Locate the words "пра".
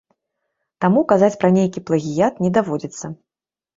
1.43-1.49